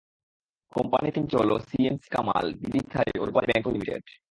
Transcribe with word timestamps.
Company 0.73 1.07
তিনটি 1.15 1.35
হলো 1.35 1.55
CMC 1.67 2.09
Kamal, 2.15 2.45
BD 2.61 2.81
Thai 2.93 3.09
ও 3.19 3.23
রূপালী 3.25 3.47
ব্যাংক 3.49 3.65
লিমিটেড। 3.67 4.03